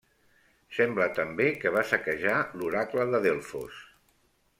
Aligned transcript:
Sembla 0.77 1.05
també 1.19 1.45
que 1.63 1.73
va 1.75 1.83
saquejar 1.89 2.39
l'Oracle 2.63 3.07
de 3.13 3.21
Delfos. 3.27 3.83